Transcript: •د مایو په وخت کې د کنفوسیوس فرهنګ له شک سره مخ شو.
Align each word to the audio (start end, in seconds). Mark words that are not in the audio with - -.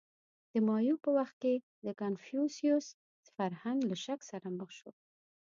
•د 0.51 0.53
مایو 0.67 0.95
په 1.03 1.09
وخت 1.17 1.35
کې 1.43 1.53
د 1.85 1.87
کنفوسیوس 2.01 2.87
فرهنګ 3.35 3.79
له 3.89 3.95
شک 4.05 4.19
سره 4.31 4.47
مخ 4.57 4.69
شو. 4.79 4.91